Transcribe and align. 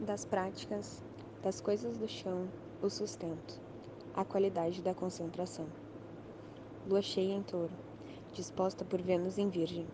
das 0.00 0.24
práticas, 0.24 1.02
das 1.42 1.60
coisas 1.60 1.98
do 1.98 2.08
chão, 2.08 2.48
o 2.82 2.88
sustento, 2.88 3.60
a 4.14 4.24
qualidade 4.24 4.80
da 4.80 4.94
concentração. 4.94 5.66
Lua 6.88 7.02
cheia 7.02 7.34
em 7.34 7.42
touro, 7.42 7.72
disposta 8.32 8.82
por 8.82 9.02
Vênus 9.02 9.36
em 9.36 9.50
Virgem, 9.50 9.86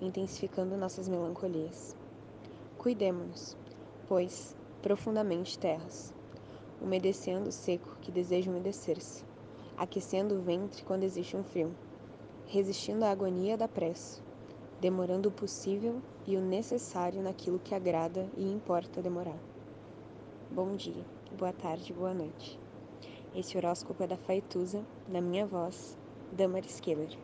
intensificando 0.00 0.74
nossas 0.74 1.06
melancolias. 1.06 1.94
Cuidemo-nos, 2.78 3.54
pois, 4.08 4.56
profundamente 4.80 5.58
terras, 5.58 6.14
umedecendo 6.80 7.48
o 7.48 7.52
seco 7.52 7.98
que 8.00 8.10
deseja 8.10 8.50
umedecer-se, 8.50 9.22
aquecendo 9.76 10.34
o 10.34 10.40
ventre 10.40 10.82
quando 10.82 11.02
existe 11.02 11.36
um 11.36 11.44
frio, 11.44 11.74
resistindo 12.46 13.02
à 13.02 13.10
agonia 13.10 13.58
da 13.58 13.68
pressa, 13.68 14.22
demorando 14.82 15.28
o 15.28 15.32
possível 15.32 16.02
e 16.26 16.36
o 16.36 16.40
necessário 16.40 17.22
naquilo 17.22 17.60
que 17.60 17.72
agrada 17.72 18.28
e 18.36 18.42
importa 18.42 19.00
demorar. 19.00 19.38
Bom 20.50 20.74
dia, 20.74 21.04
boa 21.38 21.52
tarde, 21.52 21.92
boa 21.92 22.12
noite. 22.12 22.58
Esse 23.32 23.56
horóscopo 23.56 24.02
é 24.02 24.08
da 24.08 24.16
Faituza, 24.16 24.84
na 25.08 25.20
minha 25.20 25.46
voz, 25.46 25.96
Damaris 26.32 26.80
Keller. 26.80 27.16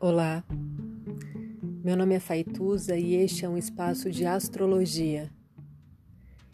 Olá, 0.00 0.42
meu 1.84 1.94
nome 1.94 2.14
é 2.14 2.20
Faituza 2.20 2.96
e 2.96 3.16
este 3.16 3.44
é 3.44 3.48
um 3.50 3.58
espaço 3.58 4.10
de 4.10 4.24
astrologia 4.24 5.30